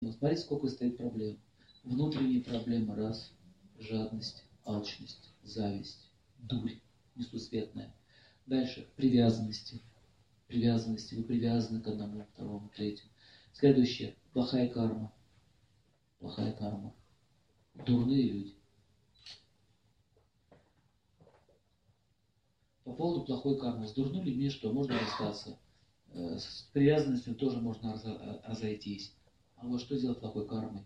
Смотрите, 0.00 0.42
сколько 0.42 0.68
стоит 0.68 0.98
проблем. 0.98 1.38
Внутренние 1.82 2.42
проблемы– 2.42 2.94
раз. 2.96 3.32
Жадность, 3.78 4.44
алчность, 4.64 5.30
зависть, 5.42 6.10
дурь 6.38 6.78
несусветная. 7.14 7.94
Дальше– 8.46 8.88
привязанности. 8.96 9.80
Привязанности. 10.48 11.14
Вы 11.14 11.24
привязаны 11.24 11.80
к 11.80 11.88
одному, 11.88 12.26
второму, 12.32 12.70
третьему. 12.74 13.10
Следующее– 13.52 14.16
плохая 14.32 14.68
карма. 14.68 15.12
Плохая 16.18 16.52
карма. 16.52 16.94
Дурные 17.74 18.22
люди. 18.22 18.54
По 22.84 22.92
поводу 22.92 23.24
плохой 23.24 23.58
кармы. 23.58 23.88
С 23.88 23.92
дурными 23.92 24.24
людьми 24.24 24.50
что? 24.50 24.72
Можно 24.72 24.98
расстаться. 24.98 25.58
Э, 26.12 26.38
с 26.38 26.68
привязанностью 26.72 27.34
тоже 27.34 27.60
можно 27.60 27.92
разойтись. 28.44 29.15
А 29.56 29.66
вот 29.66 29.80
что 29.80 29.98
делать 29.98 30.20
плохой 30.20 30.46
кармой? 30.46 30.84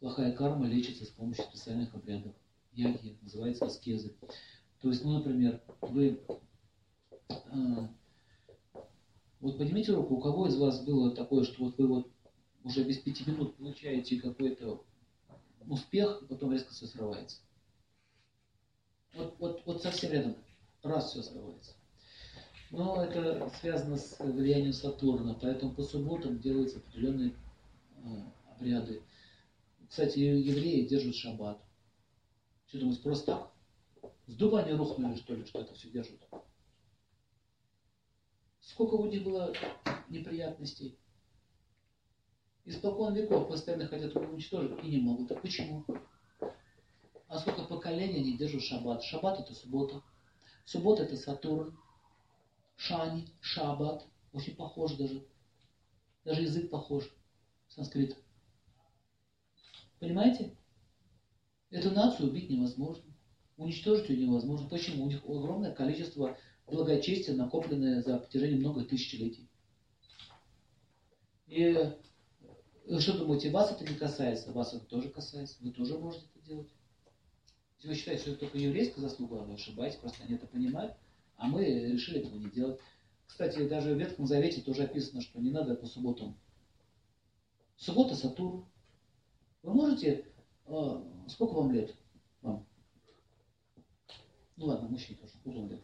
Плохая 0.00 0.32
карма 0.32 0.66
лечится 0.66 1.04
с 1.04 1.08
помощью 1.08 1.44
специальных 1.44 1.94
обрядов. 1.94 2.34
Яги, 2.72 3.18
называется 3.22 3.66
аскезы. 3.66 4.14
То 4.80 4.88
есть, 4.88 5.04
ну, 5.04 5.18
например, 5.18 5.60
вы... 5.80 6.20
Э, 7.28 7.88
вот 9.40 9.58
поднимите 9.58 9.92
руку, 9.92 10.14
у 10.14 10.20
кого 10.20 10.46
из 10.46 10.56
вас 10.56 10.84
было 10.84 11.14
такое, 11.14 11.44
что 11.44 11.64
вот 11.64 11.78
вы 11.78 11.86
вот 11.86 12.10
уже 12.64 12.84
без 12.84 12.98
пяти 12.98 13.28
минут 13.28 13.56
получаете 13.56 14.20
какой-то 14.20 14.84
успех, 15.66 16.22
и 16.22 16.26
потом 16.26 16.52
резко 16.52 16.72
все 16.72 16.86
срывается? 16.86 17.38
Вот, 19.14 19.36
вот, 19.38 19.62
вот 19.64 19.82
совсем 19.82 20.12
рядом. 20.12 20.36
Раз 20.82 21.10
все 21.10 21.22
срывается. 21.22 21.74
Но 22.70 23.02
это 23.02 23.50
связано 23.60 23.96
с 23.96 24.18
влиянием 24.20 24.72
Сатурна, 24.72 25.34
поэтому 25.40 25.74
по 25.74 25.82
субботам 25.82 26.38
делаются 26.38 26.78
определенные 26.78 27.30
э, 27.30 27.32
обряды. 28.50 29.02
Кстати, 29.88 30.18
евреи 30.18 30.86
держат 30.86 31.14
шаббат. 31.14 31.58
Что 32.66 32.78
думаете, 32.78 33.02
просто 33.02 33.26
так? 33.26 33.52
С 34.26 34.34
дуба 34.34 34.60
они 34.60 34.72
рухнули, 34.72 35.16
что 35.16 35.34
ли, 35.34 35.46
что 35.46 35.60
это 35.60 35.74
все 35.74 35.88
держат? 35.88 36.20
Сколько 38.60 38.94
у 38.94 39.06
них 39.06 39.24
было 39.24 39.54
неприятностей? 40.08 40.98
Испокон 42.66 43.14
веков 43.14 43.48
постоянно 43.48 43.86
хотят 43.86 44.14
уничтожить 44.14 44.84
и 44.84 44.88
не 44.88 44.98
могут. 44.98 45.32
А 45.32 45.36
почему? 45.36 45.86
А 47.26 47.38
сколько 47.38 47.64
поколений 47.64 48.20
они 48.20 48.36
держат 48.36 48.62
шаббат? 48.62 49.02
Шаббат 49.02 49.40
это 49.40 49.54
суббота. 49.54 50.02
Суббота 50.66 51.04
это 51.04 51.16
Сатурн. 51.16 51.78
Шани, 52.76 53.26
Шаббат. 53.40 54.06
Очень 54.32 54.54
похож 54.54 54.92
даже. 54.96 55.26
Даже 56.24 56.42
язык 56.42 56.68
похож. 56.68 57.10
Санскрит. 57.68 58.16
Понимаете? 60.00 60.56
Эту 61.70 61.90
нацию 61.90 62.30
убить 62.30 62.50
невозможно. 62.50 63.04
Уничтожить 63.56 64.08
ее 64.08 64.26
невозможно. 64.26 64.68
Почему? 64.68 65.04
У 65.04 65.08
них 65.08 65.24
огромное 65.24 65.72
количество 65.74 66.38
благочестия, 66.66 67.34
накопленное 67.34 68.02
за 68.02 68.18
протяжении 68.18 68.58
много 68.58 68.84
тысячелетий. 68.84 69.48
И 71.46 71.62
э, 71.62 73.00
что 73.00 73.18
думаете, 73.18 73.50
вас 73.50 73.72
это 73.72 73.90
не 73.90 73.96
касается? 73.96 74.52
Вас 74.52 74.74
это 74.74 74.84
тоже 74.86 75.08
касается. 75.08 75.56
Вы 75.60 75.72
тоже 75.72 75.98
можете 75.98 76.26
это 76.34 76.44
делать. 76.46 76.68
Если 77.76 77.88
вы 77.88 77.94
считаете, 77.94 78.22
что 78.22 78.30
это 78.32 78.40
только 78.40 78.58
еврейская 78.58 79.00
заслуга, 79.00 79.34
вы 79.34 79.54
ошибаетесь, 79.54 79.98
просто 79.98 80.24
они 80.24 80.34
это 80.34 80.46
понимают, 80.46 80.94
а 81.36 81.46
мы 81.46 81.64
решили 81.64 82.20
этого 82.20 82.36
не 82.36 82.50
делать. 82.50 82.80
Кстати, 83.26 83.68
даже 83.68 83.94
в 83.94 83.98
Ветхом 83.98 84.26
Завете 84.26 84.62
тоже 84.62 84.82
описано, 84.82 85.20
что 85.20 85.38
не 85.38 85.50
надо 85.50 85.74
по 85.74 85.86
субботам. 85.86 86.36
Суббота 87.78 88.16
Сатурн. 88.16 88.66
Вы 89.62 89.72
можете... 89.72 90.26
Э, 90.66 91.02
сколько 91.28 91.54
вам 91.54 91.70
лет? 91.70 91.96
Вам? 92.42 92.66
Ну 94.56 94.66
ладно, 94.66 94.88
мужчине 94.88 95.18
тоже. 95.18 95.32
Сколько 95.34 95.58
вам 95.58 95.70
лет? 95.70 95.82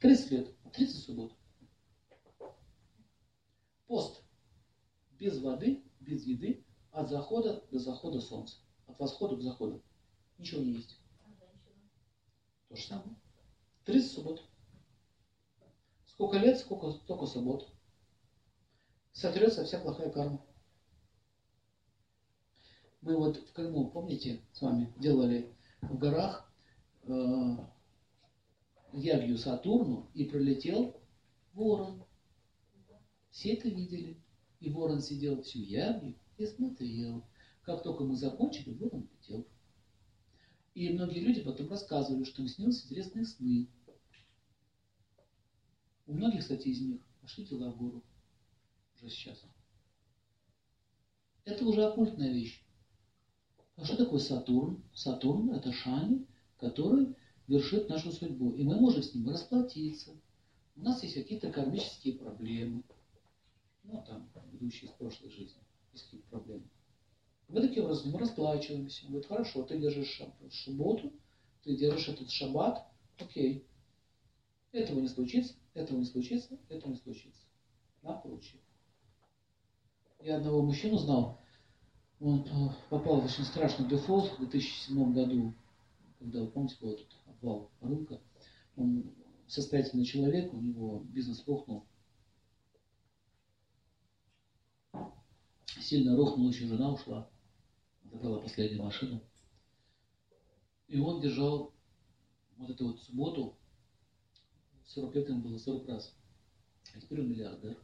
30 0.00 0.30
лет. 0.30 0.72
30 0.72 1.04
суббот. 1.04 1.32
Пост. 3.86 4.22
Без 5.12 5.40
воды, 5.40 5.82
без 6.00 6.26
еды, 6.26 6.64
от 6.90 7.08
захода 7.08 7.64
до 7.70 7.78
захода 7.78 8.20
солнца. 8.20 8.56
От 8.86 8.98
восхода 8.98 9.36
к 9.36 9.42
заходу. 9.42 9.82
Ничего 10.36 10.60
не 10.60 10.72
есть. 10.72 11.00
То 12.68 12.76
же 12.76 12.82
самое. 12.82 13.16
30 13.84 14.12
суббот. 14.12 14.42
Сколько 16.04 16.36
лет, 16.36 16.58
сколько, 16.58 16.92
столько 16.92 17.26
суббот. 17.26 17.72
Сотрется 19.12 19.64
вся 19.64 19.80
плохая 19.80 20.10
карма. 20.10 20.44
Мы 23.02 23.16
вот 23.16 23.36
в 23.36 23.52
Крыму, 23.52 23.90
помните, 23.90 24.40
с 24.52 24.62
вами 24.62 24.92
делали 24.96 25.52
в 25.80 25.98
горах 25.98 26.48
э, 27.02 27.56
явью 28.92 29.36
Сатурну 29.36 30.08
и 30.14 30.24
пролетел 30.24 30.96
ворон. 31.52 32.04
Все 33.30 33.54
это 33.54 33.68
видели. 33.68 34.16
И 34.60 34.70
ворон 34.70 35.00
сидел 35.00 35.42
всю 35.42 35.58
явью 35.58 36.14
и 36.38 36.46
смотрел. 36.46 37.24
Как 37.62 37.82
только 37.82 38.04
мы 38.04 38.14
закончили, 38.14 38.72
ворон 38.72 39.08
летел. 39.18 39.48
И 40.74 40.90
многие 40.90 41.18
люди 41.18 41.42
потом 41.42 41.68
рассказывали, 41.70 42.22
что 42.22 42.42
им 42.42 42.48
снились 42.48 42.84
интересные 42.84 43.24
сны. 43.24 43.68
У 46.06 46.12
многих, 46.12 46.42
кстати, 46.42 46.68
из 46.68 46.80
них 46.80 47.00
пошли 47.20 47.44
дела 47.44 47.72
в 47.72 47.78
гору. 47.78 48.00
Уже 48.94 49.10
сейчас. 49.10 49.42
Это 51.44 51.64
уже 51.66 51.84
оккультная 51.84 52.32
вещь. 52.32 52.62
А 53.76 53.84
что 53.84 53.96
такое 53.96 54.18
Сатурн? 54.18 54.82
Сатурн– 54.94 55.50
это 55.54 55.72
Шани, 55.72 56.26
который 56.58 57.16
вершит 57.46 57.88
нашу 57.88 58.12
судьбу. 58.12 58.52
И 58.52 58.64
мы 58.64 58.76
можем 58.76 59.02
с 59.02 59.14
ним 59.14 59.28
расплатиться. 59.28 60.12
У 60.76 60.82
нас 60.82 61.02
есть 61.02 61.14
какие-то 61.14 61.50
кармические 61.50 62.14
проблемы. 62.14 62.82
Ну, 63.84 64.02
там, 64.06 64.28
идущие 64.52 64.90
из 64.90 64.96
прошлой 64.96 65.30
жизни. 65.30 65.60
Есть 65.92 66.04
какие-то 66.04 66.28
проблемы. 66.28 66.64
Мы 67.48 67.60
таким 67.60 67.84
образом 67.84 68.16
расплачиваемся. 68.16 69.06
Говорит, 69.06 69.26
хорошо, 69.26 69.62
ты 69.64 69.78
держишь 69.78 70.22
субботу, 70.50 71.12
ты 71.64 71.76
держишь 71.76 72.08
этот 72.08 72.30
шаббат, 72.30 72.86
окей. 73.18 73.66
Этого 74.72 75.00
не 75.00 75.08
случится, 75.08 75.54
этого 75.74 75.98
не 75.98 76.06
случится, 76.06 76.58
этого 76.68 76.92
не 76.92 76.96
случится. 76.96 77.42
На 78.00 78.14
прочее. 78.14 78.60
Я 80.20 80.36
одного 80.36 80.62
мужчину 80.62 80.96
знал, 80.96 81.41
он 82.22 82.40
э, 82.46 82.70
попал 82.88 83.20
в 83.20 83.24
очень 83.24 83.44
страшный 83.44 83.88
дефолт 83.88 84.32
в 84.32 84.38
2007 84.38 85.12
году, 85.12 85.54
когда, 86.18 86.40
вы 86.40 86.50
помните, 86.50 86.76
был 86.80 86.92
этот 86.92 87.08
обвал 87.26 87.70
рынка. 87.80 88.20
Он 88.76 89.12
состоятельный 89.46 90.04
человек, 90.04 90.52
у 90.52 90.60
него 90.60 91.00
бизнес 91.00 91.46
рухнул. 91.46 91.84
Сильно 95.80 96.16
рухнул, 96.16 96.48
еще 96.48 96.66
жена 96.66 96.92
ушла 96.92 97.28
забрала 98.12 98.40
последнюю 98.40 98.82
машину. 98.82 99.22
И 100.88 100.98
он 100.98 101.20
держал 101.20 101.72
вот 102.56 102.70
эту 102.70 102.88
вот 102.88 103.02
субботу, 103.02 103.56
40 104.86 105.14
лет 105.14 105.28
ему 105.28 105.40
было 105.40 105.58
40 105.58 105.88
раз. 105.88 106.14
А 106.94 107.00
теперь 107.00 107.20
он 107.20 107.30
миллиардер. 107.30 107.78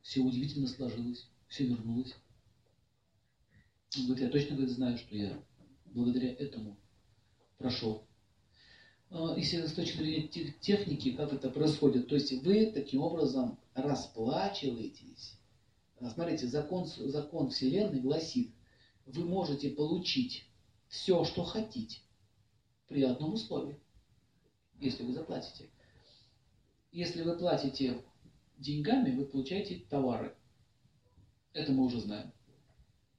Все 0.00 0.20
удивительно 0.20 0.66
сложилось, 0.66 1.28
все 1.54 1.66
вернулось. 1.66 2.12
Он 3.96 4.06
говорит, 4.06 4.24
я 4.24 4.30
точно 4.30 4.56
говорит, 4.56 4.74
знаю, 4.74 4.98
что 4.98 5.14
я 5.14 5.40
благодаря 5.86 6.32
этому 6.32 6.76
прошел. 7.58 8.04
А, 9.10 9.36
если 9.36 9.64
с 9.64 9.72
точки 9.72 9.98
зрения 9.98 10.26
техники, 10.60 11.12
как 11.12 11.32
это 11.32 11.48
происходит, 11.50 12.08
то 12.08 12.16
есть 12.16 12.32
вы 12.42 12.72
таким 12.72 13.02
образом 13.02 13.60
расплачиваетесь 13.74 15.38
а, 16.00 16.10
смотрите, 16.10 16.48
закон, 16.48 16.86
закон 16.86 17.50
Вселенной 17.50 18.00
гласит, 18.00 18.50
вы 19.06 19.24
можете 19.24 19.70
получить 19.70 20.44
все, 20.88 21.24
что 21.24 21.44
хотите, 21.44 22.00
при 22.88 23.04
одном 23.04 23.34
условии, 23.34 23.78
если 24.80 25.04
вы 25.04 25.12
заплатите. 25.12 25.70
Если 26.90 27.22
вы 27.22 27.38
платите 27.38 28.02
деньгами, 28.58 29.14
вы 29.14 29.24
получаете 29.24 29.84
товары. 29.88 30.34
Это 31.54 31.72
мы 31.72 31.84
уже 31.84 32.00
знаем. 32.00 32.32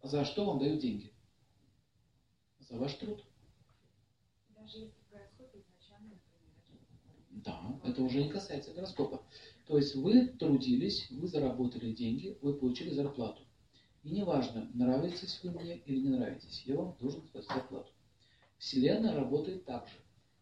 За 0.04 0.26
что 0.26 0.46
вам 0.46 0.60
дают 0.60 0.82
деньги? 0.82 1.12
За 2.60 2.78
ваш 2.78 2.94
труд. 2.96 3.24
Даже 4.50 4.78
если 4.78 5.66
Да, 7.32 7.80
это 7.84 8.04
уже 8.04 8.24
не 8.24 8.30
касается 8.30 8.74
гороскопа. 8.74 9.24
То 9.66 9.78
есть 9.78 9.96
вы 9.96 10.28
трудились, 10.28 11.10
вы 11.12 11.28
заработали 11.28 11.94
деньги, 11.94 12.38
вы 12.42 12.56
получили 12.56 12.90
зарплату. 12.90 13.42
И 14.04 14.10
неважно, 14.10 14.70
нравитесь 14.74 15.40
вы 15.42 15.52
мне 15.52 15.78
или 15.78 16.02
не 16.02 16.10
нравитесь, 16.10 16.64
я 16.66 16.76
вам 16.76 16.96
должен 17.00 17.22
платить 17.30 17.50
зарплату. 17.50 17.92
Вселенная 18.58 19.16
работает 19.16 19.66
так 19.66 19.88
же. 19.88 19.96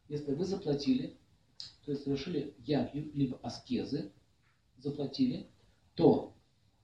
Если 0.10 0.34
вы 0.34 0.46
заплатили, 0.46 1.18
то 1.86 1.92
есть 1.92 2.04
совершили 2.04 2.56
ягью, 2.60 3.12
либо 3.14 3.38
аскезы, 3.42 4.12
заплатили, 4.78 5.48
то 5.96 6.34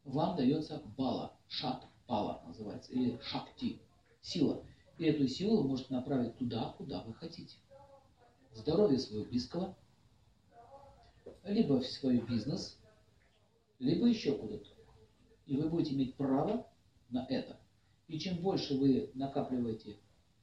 вам 0.09 0.35
дается 0.35 0.81
бала, 0.97 1.33
шат, 1.47 1.85
бала 2.07 2.41
называется, 2.45 2.91
или 2.91 3.19
шакти, 3.21 3.79
сила. 4.21 4.63
И 4.97 5.05
эту 5.05 5.27
силу 5.27 5.61
вы 5.61 5.69
можете 5.69 5.93
направить 5.93 6.37
туда, 6.37 6.73
куда 6.77 7.01
вы 7.03 7.13
хотите. 7.13 7.55
Здоровье 8.53 8.99
своего 8.99 9.25
близкого, 9.25 9.77
либо 11.43 11.79
в 11.79 11.85
свой 11.85 12.19
бизнес, 12.19 12.77
либо 13.77 14.07
еще 14.07 14.35
куда-то. 14.35 14.67
И 15.45 15.55
вы 15.55 15.69
будете 15.69 15.93
иметь 15.95 16.15
право 16.15 16.67
на 17.09 17.25
это. 17.29 17.59
И 18.07 18.19
чем 18.19 18.37
больше 18.37 18.75
вы 18.75 19.11
накапливаете 19.13 19.97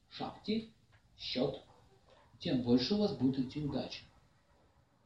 шахти, 0.09 0.73
счет, 1.17 1.61
тем 2.39 2.63
больше 2.63 2.95
у 2.95 2.99
вас 2.99 3.15
будет 3.17 3.39
идти 3.39 3.61
удача. 3.61 4.03